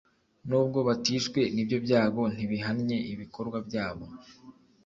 Nubwo 0.47 0.79
batishwe 0.87 1.39
n’ibyo 1.53 1.77
byago 1.85 2.21
ntibihannye 2.35 2.97
ibikorwa 3.13 3.57
byabo 3.67 4.05